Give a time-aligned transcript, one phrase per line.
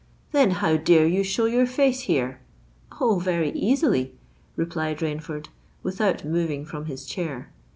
[0.31, 3.19] "Then how dare you show your face here?"—"Oh!
[3.19, 4.15] very easily,"
[4.55, 5.49] replied Rainford,
[5.83, 7.51] without moving from his chair.